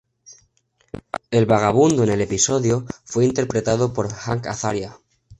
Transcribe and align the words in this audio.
El 1.29 1.45
vagabundo 1.45 2.01
en 2.03 2.09
el 2.09 2.21
episodio 2.21 2.87
fue 3.03 3.23
interpretado 3.23 3.93
por 3.93 4.11
Hank 4.11 4.47
Azaria. 4.47 4.97